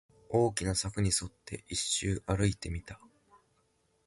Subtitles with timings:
[0.29, 2.99] 大きな柵に沿って、一周歩いてみた